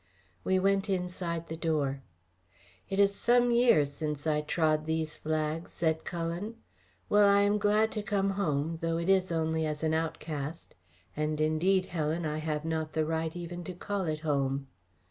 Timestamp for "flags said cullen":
5.15-6.55